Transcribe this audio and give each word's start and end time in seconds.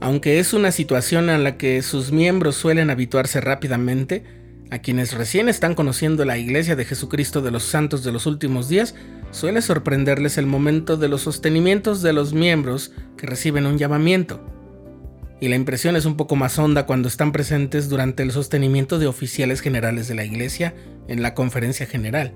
Aunque 0.00 0.38
es 0.38 0.54
una 0.54 0.72
situación 0.72 1.28
en 1.28 1.44
la 1.44 1.58
que 1.58 1.82
sus 1.82 2.10
miembros 2.10 2.56
suelen 2.56 2.88
habituarse 2.88 3.40
rápidamente, 3.40 4.24
a 4.70 4.78
quienes 4.78 5.12
recién 5.12 5.48
están 5.48 5.74
conociendo 5.74 6.24
la 6.24 6.38
Iglesia 6.38 6.74
de 6.74 6.84
Jesucristo 6.86 7.42
de 7.42 7.50
los 7.50 7.64
Santos 7.64 8.02
de 8.02 8.12
los 8.12 8.24
últimos 8.24 8.68
días, 8.68 8.94
suele 9.30 9.60
sorprenderles 9.60 10.38
el 10.38 10.46
momento 10.46 10.96
de 10.96 11.08
los 11.08 11.22
sostenimientos 11.22 12.02
de 12.02 12.12
los 12.12 12.32
miembros 12.32 12.92
que 13.18 13.26
reciben 13.26 13.66
un 13.66 13.78
llamamiento. 13.78 14.40
Y 15.40 15.48
la 15.48 15.56
impresión 15.56 15.96
es 15.96 16.04
un 16.04 16.16
poco 16.16 16.36
más 16.36 16.58
honda 16.58 16.86
cuando 16.86 17.08
están 17.08 17.32
presentes 17.32 17.88
durante 17.88 18.22
el 18.22 18.30
sostenimiento 18.30 18.98
de 18.98 19.06
oficiales 19.06 19.60
generales 19.60 20.08
de 20.08 20.14
la 20.14 20.24
Iglesia 20.24 20.74
en 21.08 21.22
la 21.22 21.34
conferencia 21.34 21.86
general. 21.86 22.32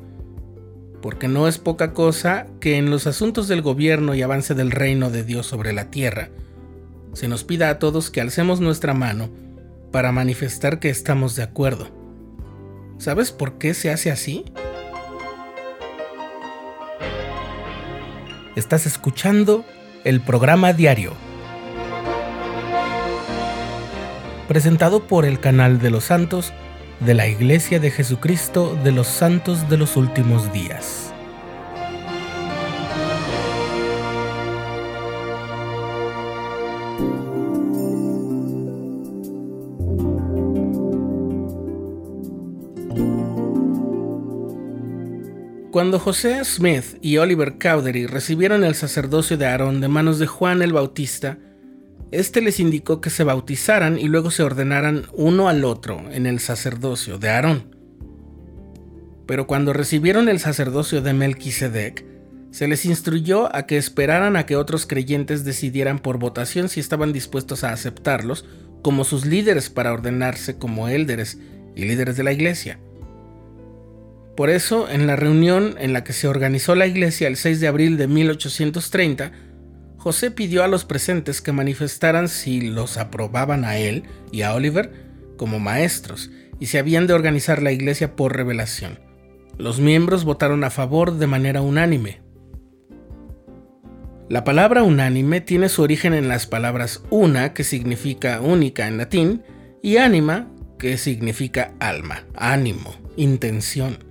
Porque 1.00 1.28
no 1.28 1.48
es 1.48 1.58
poca 1.58 1.92
cosa 1.92 2.46
que 2.60 2.76
en 2.76 2.90
los 2.90 3.06
asuntos 3.06 3.46
del 3.46 3.62
gobierno 3.62 4.14
y 4.14 4.22
avance 4.22 4.54
del 4.54 4.70
reino 4.70 5.10
de 5.10 5.22
Dios 5.22 5.46
sobre 5.46 5.72
la 5.72 5.90
tierra, 5.90 6.30
se 7.14 7.28
nos 7.28 7.44
pida 7.44 7.70
a 7.70 7.78
todos 7.78 8.10
que 8.10 8.20
alcemos 8.20 8.60
nuestra 8.60 8.92
mano 8.92 9.30
para 9.92 10.12
manifestar 10.12 10.80
que 10.80 10.90
estamos 10.90 11.36
de 11.36 11.44
acuerdo. 11.44 11.88
¿Sabes 12.98 13.32
por 13.32 13.58
qué 13.58 13.74
se 13.74 13.90
hace 13.90 14.10
así? 14.10 14.44
Estás 18.56 18.86
escuchando 18.86 19.64
el 20.04 20.20
programa 20.20 20.72
diario, 20.72 21.12
presentado 24.48 25.06
por 25.06 25.24
el 25.24 25.40
canal 25.40 25.80
de 25.80 25.90
los 25.90 26.04
santos 26.04 26.52
de 27.00 27.14
la 27.14 27.26
Iglesia 27.26 27.80
de 27.80 27.90
Jesucristo 27.90 28.78
de 28.82 28.92
los 28.92 29.06
Santos 29.06 29.68
de 29.68 29.76
los 29.76 29.96
Últimos 29.96 30.52
Días. 30.52 31.13
Cuando 45.74 45.98
José 45.98 46.44
Smith 46.44 46.98
y 47.02 47.16
Oliver 47.16 47.58
Cowdery 47.58 48.06
recibieron 48.06 48.62
el 48.62 48.76
sacerdocio 48.76 49.36
de 49.36 49.46
Aarón 49.46 49.80
de 49.80 49.88
manos 49.88 50.20
de 50.20 50.28
Juan 50.28 50.62
el 50.62 50.72
Bautista, 50.72 51.36
éste 52.12 52.40
les 52.42 52.60
indicó 52.60 53.00
que 53.00 53.10
se 53.10 53.24
bautizaran 53.24 53.98
y 53.98 54.04
luego 54.04 54.30
se 54.30 54.44
ordenaran 54.44 55.06
uno 55.14 55.48
al 55.48 55.64
otro 55.64 56.00
en 56.12 56.26
el 56.26 56.38
sacerdocio 56.38 57.18
de 57.18 57.28
Aarón. 57.28 57.76
Pero 59.26 59.48
cuando 59.48 59.72
recibieron 59.72 60.28
el 60.28 60.38
sacerdocio 60.38 61.02
de 61.02 61.12
Melquisedec, 61.12 62.04
se 62.52 62.68
les 62.68 62.84
instruyó 62.84 63.52
a 63.52 63.66
que 63.66 63.76
esperaran 63.76 64.36
a 64.36 64.46
que 64.46 64.54
otros 64.54 64.86
creyentes 64.86 65.44
decidieran 65.44 65.98
por 65.98 66.20
votación 66.20 66.68
si 66.68 66.78
estaban 66.78 67.12
dispuestos 67.12 67.64
a 67.64 67.72
aceptarlos 67.72 68.44
como 68.80 69.02
sus 69.02 69.26
líderes 69.26 69.70
para 69.70 69.92
ordenarse 69.92 70.56
como 70.56 70.86
élderes 70.86 71.36
y 71.74 71.84
líderes 71.84 72.16
de 72.16 72.22
la 72.22 72.32
iglesia. 72.32 72.78
Por 74.36 74.50
eso, 74.50 74.88
en 74.90 75.06
la 75.06 75.16
reunión 75.16 75.76
en 75.78 75.92
la 75.92 76.02
que 76.02 76.12
se 76.12 76.26
organizó 76.26 76.74
la 76.74 76.86
iglesia 76.86 77.28
el 77.28 77.36
6 77.36 77.60
de 77.60 77.68
abril 77.68 77.96
de 77.96 78.08
1830, 78.08 79.32
José 79.96 80.30
pidió 80.30 80.64
a 80.64 80.68
los 80.68 80.84
presentes 80.84 81.40
que 81.40 81.52
manifestaran 81.52 82.28
si 82.28 82.60
los 82.60 82.98
aprobaban 82.98 83.64
a 83.64 83.78
él 83.78 84.02
y 84.32 84.42
a 84.42 84.54
Oliver 84.54 84.92
como 85.36 85.60
maestros 85.60 86.30
y 86.60 86.66
si 86.66 86.78
habían 86.78 87.06
de 87.06 87.14
organizar 87.14 87.62
la 87.62 87.72
iglesia 87.72 88.16
por 88.16 88.36
revelación. 88.36 88.98
Los 89.56 89.80
miembros 89.80 90.24
votaron 90.24 90.64
a 90.64 90.70
favor 90.70 91.16
de 91.16 91.26
manera 91.26 91.62
unánime. 91.62 92.20
La 94.28 94.44
palabra 94.44 94.82
unánime 94.82 95.40
tiene 95.40 95.68
su 95.68 95.82
origen 95.82 96.12
en 96.12 96.28
las 96.28 96.46
palabras 96.46 97.02
una, 97.10 97.54
que 97.54 97.64
significa 97.64 98.40
única 98.40 98.88
en 98.88 98.98
latín, 98.98 99.42
y 99.82 99.98
ánima, 99.98 100.50
que 100.78 100.98
significa 100.98 101.72
alma, 101.78 102.24
ánimo, 102.34 102.94
intención. 103.16 104.03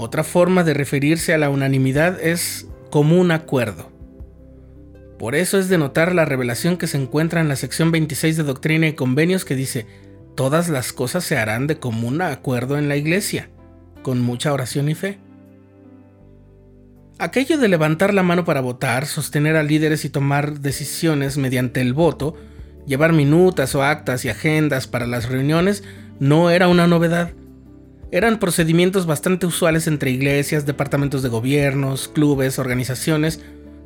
Otra 0.00 0.22
forma 0.22 0.62
de 0.62 0.74
referirse 0.74 1.34
a 1.34 1.38
la 1.38 1.50
unanimidad 1.50 2.20
es 2.20 2.68
común 2.88 3.32
acuerdo. 3.32 3.90
Por 5.18 5.34
eso 5.34 5.58
es 5.58 5.68
de 5.68 5.76
notar 5.76 6.14
la 6.14 6.24
revelación 6.24 6.76
que 6.76 6.86
se 6.86 6.98
encuentra 6.98 7.40
en 7.40 7.48
la 7.48 7.56
sección 7.56 7.90
26 7.90 8.36
de 8.36 8.44
Doctrina 8.44 8.86
y 8.86 8.92
Convenios 8.92 9.44
que 9.44 9.56
dice, 9.56 9.86
todas 10.36 10.68
las 10.68 10.92
cosas 10.92 11.24
se 11.24 11.36
harán 11.36 11.66
de 11.66 11.80
común 11.80 12.22
acuerdo 12.22 12.78
en 12.78 12.88
la 12.88 12.94
iglesia, 12.94 13.50
con 14.02 14.20
mucha 14.20 14.52
oración 14.52 14.88
y 14.88 14.94
fe. 14.94 15.18
Aquello 17.18 17.58
de 17.58 17.66
levantar 17.66 18.14
la 18.14 18.22
mano 18.22 18.44
para 18.44 18.60
votar, 18.60 19.04
sostener 19.04 19.56
a 19.56 19.64
líderes 19.64 20.04
y 20.04 20.10
tomar 20.10 20.60
decisiones 20.60 21.38
mediante 21.38 21.80
el 21.80 21.92
voto, 21.92 22.36
llevar 22.86 23.12
minutas 23.12 23.74
o 23.74 23.82
actas 23.82 24.24
y 24.24 24.28
agendas 24.28 24.86
para 24.86 25.08
las 25.08 25.28
reuniones, 25.28 25.82
no 26.20 26.50
era 26.50 26.68
una 26.68 26.86
novedad. 26.86 27.32
Eran 28.10 28.38
procedimientos 28.38 29.04
bastante 29.04 29.44
usuales 29.44 29.86
entre 29.86 30.10
iglesias, 30.10 30.64
departamentos 30.64 31.22
de 31.22 31.28
gobiernos, 31.28 32.08
clubes, 32.08 32.58
organizaciones, 32.58 33.40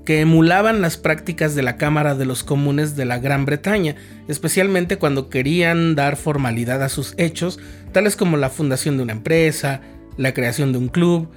que 0.05 0.21
emulaban 0.21 0.81
las 0.81 0.97
prácticas 0.97 1.55
de 1.55 1.62
la 1.62 1.77
Cámara 1.77 2.15
de 2.15 2.25
los 2.25 2.44
Comunes 2.44 2.94
de 2.94 3.05
la 3.05 3.19
Gran 3.19 3.44
Bretaña, 3.44 3.97
especialmente 4.28 4.99
cuando 4.99 5.28
querían 5.28 5.94
dar 5.94 6.16
formalidad 6.16 6.82
a 6.82 6.88
sus 6.88 7.15
hechos, 7.19 7.59
tales 7.93 8.16
como 8.16 8.37
la 8.37 8.50
fundación 8.50 8.97
de 8.97 9.03
una 9.03 9.12
empresa, 9.12 9.81
la 10.16 10.34
creación 10.34 10.72
de 10.72 10.78
un 10.78 10.88
club 10.88 11.28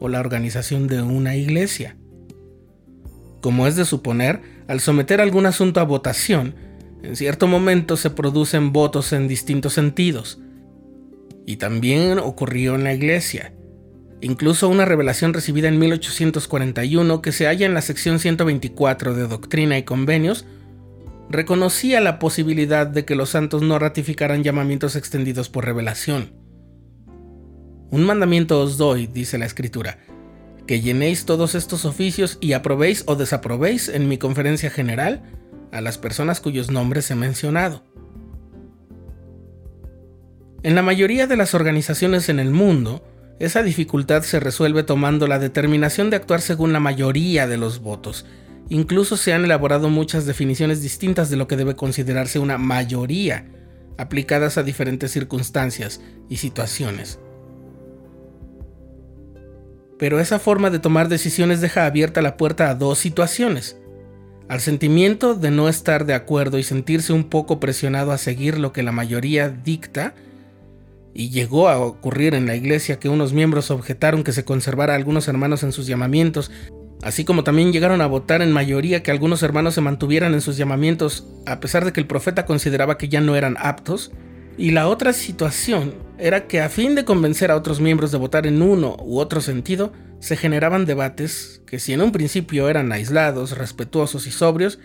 o 0.00 0.08
la 0.08 0.20
organización 0.20 0.86
de 0.86 1.02
una 1.02 1.36
iglesia. 1.36 1.96
Como 3.42 3.66
es 3.66 3.76
de 3.76 3.84
suponer, 3.84 4.40
al 4.66 4.80
someter 4.80 5.20
algún 5.20 5.46
asunto 5.46 5.80
a 5.80 5.84
votación, 5.84 6.54
en 7.02 7.16
cierto 7.16 7.46
momento 7.46 7.96
se 7.96 8.10
producen 8.10 8.72
votos 8.72 9.12
en 9.12 9.28
distintos 9.28 9.74
sentidos, 9.74 10.40
y 11.46 11.56
también 11.56 12.18
ocurrió 12.18 12.74
en 12.74 12.84
la 12.84 12.94
iglesia. 12.94 13.52
Incluso 14.20 14.68
una 14.68 14.84
revelación 14.84 15.32
recibida 15.32 15.68
en 15.68 15.78
1841 15.78 17.22
que 17.22 17.32
se 17.32 17.46
halla 17.46 17.66
en 17.66 17.74
la 17.74 17.80
sección 17.80 18.18
124 18.18 19.14
de 19.14 19.26
Doctrina 19.26 19.78
y 19.78 19.82
Convenios 19.84 20.44
reconocía 21.30 22.00
la 22.00 22.18
posibilidad 22.18 22.86
de 22.86 23.04
que 23.04 23.14
los 23.14 23.30
santos 23.30 23.62
no 23.62 23.78
ratificaran 23.78 24.42
llamamientos 24.42 24.96
extendidos 24.96 25.48
por 25.48 25.64
revelación. 25.64 26.32
Un 27.90 28.04
mandamiento 28.04 28.60
os 28.60 28.76
doy, 28.76 29.06
dice 29.06 29.38
la 29.38 29.46
escritura, 29.46 29.98
que 30.66 30.80
llenéis 30.80 31.24
todos 31.24 31.54
estos 31.54 31.84
oficios 31.84 32.38
y 32.40 32.52
aprobéis 32.52 33.04
o 33.06 33.16
desaprobéis 33.16 33.88
en 33.88 34.08
mi 34.08 34.18
conferencia 34.18 34.70
general 34.70 35.22
a 35.72 35.80
las 35.80 35.98
personas 35.98 36.40
cuyos 36.40 36.70
nombres 36.70 37.10
he 37.10 37.14
mencionado. 37.14 37.84
En 40.62 40.74
la 40.74 40.82
mayoría 40.82 41.26
de 41.26 41.38
las 41.38 41.54
organizaciones 41.54 42.28
en 42.28 42.38
el 42.38 42.50
mundo, 42.50 43.02
esa 43.38 43.62
dificultad 43.62 44.22
se 44.22 44.40
resuelve 44.40 44.82
tomando 44.82 45.26
la 45.26 45.38
determinación 45.38 46.10
de 46.10 46.16
actuar 46.16 46.42
según 46.42 46.74
la 46.74 46.80
mayoría 46.80 47.46
de 47.46 47.56
los 47.56 47.80
votos. 47.80 48.26
Incluso 48.68 49.16
se 49.16 49.32
han 49.32 49.44
elaborado 49.44 49.88
muchas 49.88 50.26
definiciones 50.26 50.82
distintas 50.82 51.30
de 51.30 51.38
lo 51.38 51.48
que 51.48 51.56
debe 51.56 51.76
considerarse 51.76 52.38
una 52.38 52.58
mayoría, 52.58 53.46
aplicadas 53.96 54.58
a 54.58 54.62
diferentes 54.62 55.10
circunstancias 55.12 56.02
y 56.28 56.36
situaciones. 56.36 57.18
Pero 59.98 60.20
esa 60.20 60.38
forma 60.38 60.68
de 60.68 60.78
tomar 60.78 61.08
decisiones 61.08 61.62
deja 61.62 61.86
abierta 61.86 62.20
la 62.20 62.36
puerta 62.36 62.68
a 62.68 62.74
dos 62.74 62.98
situaciones. 62.98 63.78
Al 64.46 64.60
sentimiento 64.60 65.34
de 65.34 65.50
no 65.50 65.70
estar 65.70 66.04
de 66.04 66.12
acuerdo 66.12 66.58
y 66.58 66.64
sentirse 66.64 67.14
un 67.14 67.24
poco 67.24 67.60
presionado 67.60 68.12
a 68.12 68.18
seguir 68.18 68.58
lo 68.58 68.74
que 68.74 68.82
la 68.82 68.92
mayoría 68.92 69.48
dicta, 69.48 70.14
y 71.14 71.30
llegó 71.30 71.68
a 71.68 71.78
ocurrir 71.78 72.34
en 72.34 72.46
la 72.46 72.56
iglesia 72.56 72.98
que 72.98 73.08
unos 73.08 73.32
miembros 73.32 73.70
objetaron 73.70 74.22
que 74.22 74.32
se 74.32 74.44
conservara 74.44 74.92
a 74.92 74.96
algunos 74.96 75.28
hermanos 75.28 75.62
en 75.62 75.72
sus 75.72 75.86
llamamientos, 75.86 76.50
así 77.02 77.24
como 77.24 77.44
también 77.44 77.72
llegaron 77.72 78.00
a 78.00 78.06
votar 78.06 78.42
en 78.42 78.52
mayoría 78.52 79.02
que 79.02 79.10
algunos 79.10 79.42
hermanos 79.42 79.74
se 79.74 79.80
mantuvieran 79.80 80.34
en 80.34 80.40
sus 80.40 80.56
llamamientos 80.56 81.26
a 81.46 81.60
pesar 81.60 81.84
de 81.84 81.92
que 81.92 82.00
el 82.00 82.06
profeta 82.06 82.46
consideraba 82.46 82.98
que 82.98 83.08
ya 83.08 83.20
no 83.20 83.36
eran 83.36 83.56
aptos. 83.58 84.12
Y 84.58 84.72
la 84.72 84.88
otra 84.88 85.12
situación 85.12 85.94
era 86.18 86.46
que 86.46 86.60
a 86.60 86.68
fin 86.68 86.94
de 86.94 87.04
convencer 87.04 87.50
a 87.50 87.56
otros 87.56 87.80
miembros 87.80 88.12
de 88.12 88.18
votar 88.18 88.46
en 88.46 88.60
uno 88.60 88.96
u 89.00 89.18
otro 89.18 89.40
sentido, 89.40 89.92
se 90.18 90.36
generaban 90.36 90.84
debates 90.84 91.62
que 91.66 91.78
si 91.78 91.94
en 91.94 92.02
un 92.02 92.12
principio 92.12 92.68
eran 92.68 92.92
aislados, 92.92 93.56
respetuosos 93.56 94.26
y 94.26 94.30
sobrios, 94.30 94.78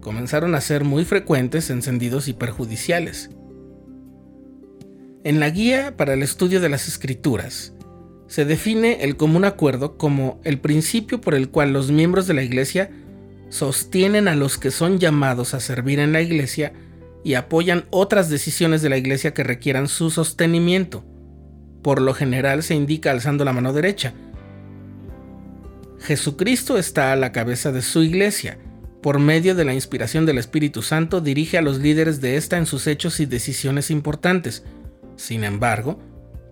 comenzaron 0.00 0.54
a 0.54 0.60
ser 0.62 0.84
muy 0.84 1.04
frecuentes, 1.04 1.68
encendidos 1.68 2.26
y 2.28 2.32
perjudiciales. 2.32 3.30
En 5.24 5.38
la 5.38 5.50
guía 5.50 5.96
para 5.96 6.14
el 6.14 6.22
estudio 6.24 6.60
de 6.60 6.68
las 6.68 6.88
escrituras, 6.88 7.72
se 8.26 8.44
define 8.44 9.04
el 9.04 9.16
común 9.16 9.44
acuerdo 9.44 9.96
como 9.96 10.40
el 10.42 10.58
principio 10.58 11.20
por 11.20 11.36
el 11.36 11.48
cual 11.48 11.72
los 11.72 11.92
miembros 11.92 12.26
de 12.26 12.34
la 12.34 12.42
Iglesia 12.42 12.90
sostienen 13.48 14.26
a 14.26 14.34
los 14.34 14.58
que 14.58 14.72
son 14.72 14.98
llamados 14.98 15.54
a 15.54 15.60
servir 15.60 16.00
en 16.00 16.12
la 16.12 16.22
Iglesia 16.22 16.72
y 17.22 17.34
apoyan 17.34 17.84
otras 17.90 18.30
decisiones 18.30 18.82
de 18.82 18.88
la 18.88 18.96
Iglesia 18.96 19.32
que 19.32 19.44
requieran 19.44 19.86
su 19.86 20.10
sostenimiento. 20.10 21.04
Por 21.82 22.00
lo 22.00 22.14
general 22.14 22.64
se 22.64 22.74
indica 22.74 23.12
alzando 23.12 23.44
la 23.44 23.52
mano 23.52 23.72
derecha. 23.72 24.14
Jesucristo 26.00 26.78
está 26.78 27.12
a 27.12 27.16
la 27.16 27.30
cabeza 27.30 27.70
de 27.70 27.82
su 27.82 28.02
Iglesia, 28.02 28.58
por 29.02 29.20
medio 29.20 29.54
de 29.54 29.64
la 29.64 29.74
inspiración 29.74 30.26
del 30.26 30.38
Espíritu 30.38 30.82
Santo, 30.82 31.20
dirige 31.20 31.58
a 31.58 31.62
los 31.62 31.78
líderes 31.78 32.20
de 32.20 32.36
esta 32.36 32.58
en 32.58 32.66
sus 32.66 32.88
hechos 32.88 33.20
y 33.20 33.26
decisiones 33.26 33.90
importantes. 33.92 34.64
Sin 35.16 35.44
embargo, 35.44 35.98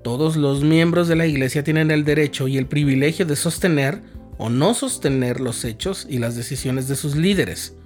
todos 0.03 0.37
los 0.37 0.63
miembros 0.63 1.09
de 1.09 1.17
la 1.17 1.27
Iglesia 1.27 1.63
tienen 1.63 1.91
el 1.91 2.05
derecho 2.05 2.49
y 2.49 2.57
el 2.57 2.67
privilegio 2.67 3.27
de 3.27 3.37
sostener 3.37 4.01
o 4.39 4.49
no 4.49 4.73
sostener 4.73 5.41
los 5.41 5.65
hechos 5.65 6.07
y 6.09 6.19
las 6.19 6.37
decisiones 6.37 6.89
de 6.89 6.97
sus 6.97 7.17
líderes. 7.17 7.77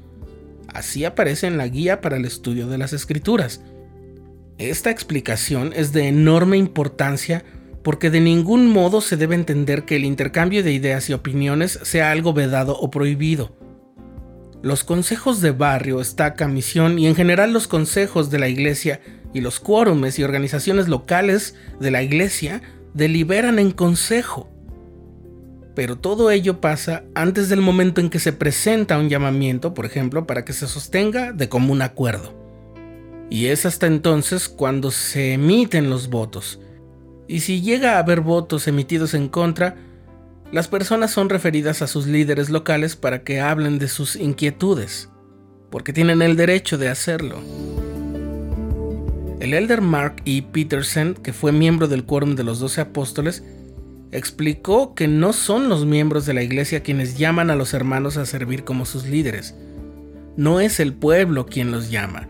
Así 0.69 1.05
aparece 1.05 1.47
en 1.47 1.57
la 1.57 1.67
guía 1.67 2.01
para 2.01 2.17
el 2.17 2.25
estudio 2.25 2.69
de 2.69 2.79
las 2.79 2.93
Escrituras. 2.93 3.63
Esta 4.59 4.91
explicación 4.91 5.73
es 5.75 5.93
de 5.93 6.09
enorme 6.09 6.57
importancia 6.57 7.45
porque 7.83 8.09
de 8.09 8.21
ningún 8.21 8.69
modo 8.69 9.01
se 9.01 9.17
debe 9.17 9.35
entender 9.35 9.85
que 9.85 9.97
el 9.97 10.05
intercambio 10.05 10.63
de 10.63 10.73
ideas 10.73 11.11
y 11.11 11.13
opiniones 11.13 11.79
sea 11.83 12.13
algo 12.13 12.33
vedado 12.33 12.79
o 12.79 12.91
prohibido. 12.91 13.57
Los 14.63 14.85
consejos 14.85 15.41
de 15.43 15.51
barrio, 15.51 16.01
estaca, 16.01 16.49
misión 16.49 16.99
y 16.99 17.07
en 17.07 17.15
general 17.15 17.53
los 17.53 17.69
consejos 17.69 18.31
de 18.31 18.39
la 18.39 18.49
iglesia 18.49 19.01
y 19.35 19.41
los 19.41 19.61
quórumes 19.61 20.19
y 20.19 20.25
organizaciones 20.25 20.89
locales 20.89 21.57
de 21.81 21.91
la 21.91 22.03
iglesia 22.03 22.63
deliberan 22.95 23.59
en 23.59 23.73
consejo. 23.73 24.49
Pero 25.75 25.99
todo 25.99 26.31
ello 26.31 26.61
pasa 26.61 27.03
antes 27.15 27.49
del 27.49 27.61
momento 27.61 28.01
en 28.01 28.09
que 28.09 28.21
se 28.21 28.33
presenta 28.33 28.97
un 28.97 29.11
llamamiento, 29.11 29.75
por 29.75 29.85
ejemplo, 29.85 30.27
para 30.27 30.45
que 30.45 30.53
se 30.53 30.69
sostenga 30.69 31.33
de 31.33 31.49
común 31.49 31.83
acuerdo. 31.83 32.33
Y 33.29 33.47
es 33.47 33.67
hasta 33.67 33.89
entonces 33.89 34.49
cuando 34.49 34.93
se 34.93 35.33
emiten 35.33 35.91
los 35.91 36.09
votos. 36.09 36.61
Y 37.27 37.41
si 37.41 37.61
llega 37.61 37.97
a 37.97 37.99
haber 37.99 38.21
votos 38.21 38.69
emitidos 38.69 39.15
en 39.15 39.29
contra, 39.29 39.77
las 40.53 40.69
personas 40.69 41.11
son 41.11 41.29
referidas 41.29 41.83
a 41.83 41.89
sus 41.89 42.07
líderes 42.07 42.51
locales 42.51 42.95
para 42.95 43.25
que 43.25 43.41
hablen 43.41 43.81
de 43.81 43.89
sus 43.89 44.15
inquietudes, 44.15 45.09
porque 45.71 45.93
tienen 45.93 46.23
el 46.23 46.37
derecho 46.37 46.79
de 46.79 46.89
hacerlo. 46.89 47.41
El 49.45 49.53
elder 49.53 49.83
Mark 49.83 50.23
E. 50.25 50.41
Peterson, 50.41 51.13
que 51.13 51.35
fue 51.35 51.53
miembro 51.53 51.87
del 51.87 52.05
Quórum 52.05 52.35
de 52.35 52.45
los 52.45 52.61
Doce 52.61 52.81
Apóstoles, 52.81 53.45
explicó 54.11 54.95
que 54.95 55.07
no 55.07 55.35
son 55.35 55.69
los 55.69 55.85
miembros 55.85 56.25
de 56.25 56.33
la 56.33 56.43
iglesia 56.43 56.83
quienes 56.83 57.19
llaman 57.19 57.51
a 57.51 57.55
los 57.55 57.75
hermanos 57.75 58.17
a 58.17 58.25
servir 58.25 58.65
como 58.65 58.87
sus 58.87 59.05
líderes. 59.05 59.55
No 60.39 60.61
es 60.61 60.81
el 60.81 60.95
pueblo 60.95 61.45
quien 61.45 61.73
los 61.73 61.91
llama. 61.91 62.27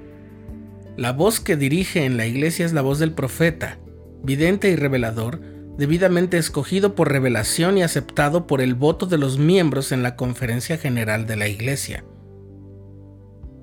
La 0.96 1.12
voz 1.12 1.38
que 1.38 1.56
dirige 1.56 2.04
en 2.04 2.16
la 2.16 2.26
iglesia 2.26 2.66
es 2.66 2.72
la 2.72 2.82
voz 2.82 2.98
del 2.98 3.12
profeta, 3.12 3.78
vidente 4.24 4.68
y 4.70 4.74
revelador, 4.74 5.40
debidamente 5.78 6.36
escogido 6.36 6.96
por 6.96 7.12
revelación 7.12 7.78
y 7.78 7.84
aceptado 7.84 8.48
por 8.48 8.60
el 8.60 8.74
voto 8.74 9.06
de 9.06 9.18
los 9.18 9.38
miembros 9.38 9.92
en 9.92 10.02
la 10.02 10.16
conferencia 10.16 10.78
general 10.78 11.28
de 11.28 11.36
la 11.36 11.46
iglesia. 11.46 12.04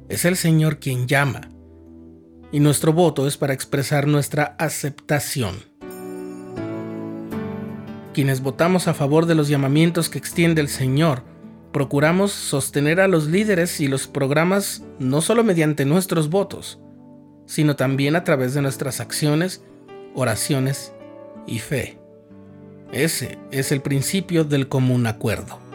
Es 0.07 0.24
el 0.24 0.38
Señor 0.38 0.80
quien 0.80 1.06
llama, 1.06 1.50
y 2.51 2.59
nuestro 2.59 2.94
voto 2.94 3.27
es 3.27 3.38
para 3.38 3.53
expresar 3.53 4.07
nuestra 4.07 4.56
aceptación. 4.57 5.63
Quienes 8.13 8.42
votamos 8.42 8.88
a 8.88 8.94
favor 8.94 9.25
de 9.25 9.36
los 9.36 9.48
llamamientos 9.48 10.09
que 10.09 10.18
extiende 10.18 10.59
el 10.59 10.68
Señor, 10.68 11.24
procuramos 11.71 12.33
sostener 12.33 13.00
a 13.00 13.07
los 13.07 13.27
líderes 13.27 13.80
y 13.80 13.88
los 13.88 14.07
programas 14.07 14.83
no 15.00 15.21
solo 15.21 15.44
mediante 15.44 15.86
nuestros 15.86 16.30
votos, 16.30 16.80
sino 17.45 17.75
también 17.77 18.15
a 18.15 18.24
través 18.24 18.54
de 18.54 18.62
nuestras 18.62 19.00
acciones, 19.00 19.63
oraciones 20.13 20.94
y 21.47 21.59
fe. 21.59 21.97
Ese 22.92 23.38
es 23.51 23.71
el 23.71 23.81
principio 23.81 24.44
del 24.44 24.68
común 24.68 25.07
acuerdo. 25.07 25.70